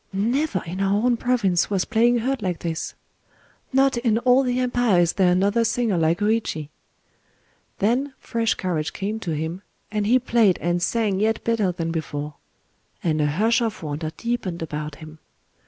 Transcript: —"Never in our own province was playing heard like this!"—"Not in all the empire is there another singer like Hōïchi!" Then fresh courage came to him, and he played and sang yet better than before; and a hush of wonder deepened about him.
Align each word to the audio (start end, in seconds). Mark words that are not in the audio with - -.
—"Never 0.11 0.63
in 0.65 0.81
our 0.81 0.95
own 1.05 1.15
province 1.15 1.69
was 1.69 1.85
playing 1.85 2.17
heard 2.17 2.41
like 2.41 2.57
this!"—"Not 2.61 3.97
in 3.97 4.17
all 4.17 4.41
the 4.41 4.59
empire 4.59 4.99
is 4.99 5.13
there 5.13 5.31
another 5.31 5.63
singer 5.63 5.95
like 5.95 6.17
Hōïchi!" 6.17 6.69
Then 7.77 8.15
fresh 8.17 8.55
courage 8.55 8.93
came 8.93 9.19
to 9.19 9.35
him, 9.35 9.61
and 9.91 10.07
he 10.07 10.17
played 10.17 10.57
and 10.57 10.81
sang 10.81 11.19
yet 11.19 11.43
better 11.43 11.71
than 11.71 11.91
before; 11.91 12.33
and 13.03 13.21
a 13.21 13.27
hush 13.27 13.61
of 13.61 13.83
wonder 13.83 14.09
deepened 14.17 14.63
about 14.63 14.95
him. 14.95 15.19